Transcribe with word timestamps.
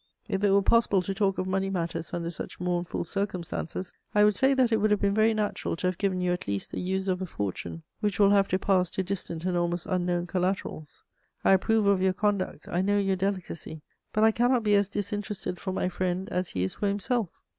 If 0.27 0.43
it 0.43 0.49
were 0.49 0.63
possible 0.63 1.03
to 1.03 1.13
talk 1.13 1.37
of 1.37 1.45
money 1.45 1.69
matters 1.69 2.11
under 2.11 2.31
such 2.31 2.59
mournful 2.59 3.03
circumstances, 3.03 3.93
I 4.15 4.23
would 4.23 4.33
say 4.33 4.55
that 4.55 4.71
it 4.71 4.77
would 4.77 4.89
have 4.89 4.99
been 4.99 5.13
very 5.13 5.35
natural 5.35 5.75
to 5.75 5.85
have 5.85 5.99
given 5.99 6.19
you 6.19 6.31
at 6.33 6.47
least 6.47 6.71
the 6.71 6.79
use 6.81 7.07
of 7.07 7.21
a 7.21 7.27
fortune 7.27 7.83
which 7.99 8.17
will 8.17 8.31
have 8.31 8.47
to 8.47 8.57
pass 8.57 8.89
to 8.89 9.03
distant 9.03 9.45
and 9.45 9.55
almost 9.55 9.85
unknown 9.85 10.25
collaterals. 10.25 11.03
I 11.45 11.51
approve 11.51 11.85
of 11.85 12.01
your 12.01 12.13
conduct; 12.13 12.67
I 12.67 12.81
know 12.81 12.97
your 12.97 13.15
delicacy; 13.15 13.83
but 14.11 14.23
I 14.23 14.31
cannot 14.31 14.63
be 14.63 14.73
as 14.73 14.89
disinterested 14.89 15.59
for 15.59 15.71
my 15.71 15.87
friend 15.87 16.27
as 16.29 16.49
he 16.49 16.63
is 16.63 16.73
for 16.73 16.87
himself. 16.87 17.43